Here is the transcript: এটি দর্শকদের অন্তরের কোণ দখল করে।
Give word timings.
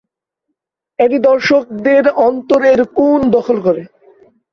এটি 0.99 1.17
দর্শকদের 1.29 2.03
অন্তরের 2.27 2.79
কোণ 2.97 3.19
দখল 3.35 3.57
করে। 3.61 3.83